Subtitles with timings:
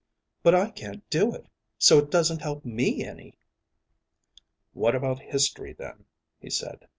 [0.41, 1.45] "But I can't do it,
[1.77, 3.35] so it doesn't help me any!"
[4.73, 6.05] "What about history, then?"
[6.39, 6.87] he said.